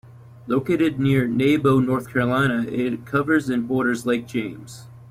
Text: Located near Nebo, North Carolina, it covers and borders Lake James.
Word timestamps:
Located 0.47 0.99
near 0.99 1.27
Nebo, 1.27 1.79
North 1.79 2.09
Carolina, 2.11 2.63
it 2.67 3.05
covers 3.05 3.49
and 3.51 3.67
borders 3.67 4.03
Lake 4.03 4.25
James. 4.25 4.87